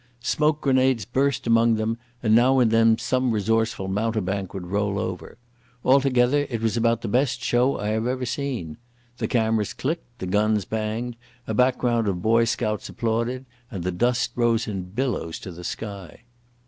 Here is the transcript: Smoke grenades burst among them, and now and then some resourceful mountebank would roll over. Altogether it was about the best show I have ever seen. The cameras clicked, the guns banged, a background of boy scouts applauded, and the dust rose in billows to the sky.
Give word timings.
Smoke 0.23 0.61
grenades 0.61 1.05
burst 1.05 1.45
among 1.45 1.75
them, 1.75 1.99
and 2.23 2.33
now 2.33 2.57
and 2.57 2.71
then 2.71 2.97
some 2.97 3.31
resourceful 3.31 3.87
mountebank 3.87 4.51
would 4.51 4.65
roll 4.65 4.97
over. 4.97 5.37
Altogether 5.85 6.47
it 6.49 6.59
was 6.59 6.75
about 6.75 7.01
the 7.03 7.07
best 7.07 7.43
show 7.43 7.77
I 7.77 7.89
have 7.89 8.07
ever 8.07 8.25
seen. 8.25 8.77
The 9.19 9.27
cameras 9.27 9.73
clicked, 9.73 10.17
the 10.17 10.25
guns 10.25 10.65
banged, 10.65 11.17
a 11.45 11.53
background 11.53 12.07
of 12.07 12.19
boy 12.19 12.45
scouts 12.45 12.89
applauded, 12.89 13.45
and 13.69 13.83
the 13.83 13.91
dust 13.91 14.31
rose 14.35 14.67
in 14.67 14.85
billows 14.85 15.37
to 15.41 15.51
the 15.51 15.63
sky. 15.63 16.21